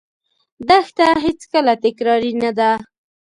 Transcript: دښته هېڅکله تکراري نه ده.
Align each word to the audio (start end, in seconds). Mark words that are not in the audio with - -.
دښته 0.67 1.07
هېڅکله 1.25 1.73
تکراري 1.83 2.31
نه 2.43 2.51
ده. 2.57 2.71